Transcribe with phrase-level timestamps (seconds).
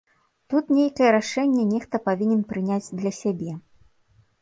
[0.53, 3.51] Тут нейкае рашэнне нехта павінен прыняць для сябе.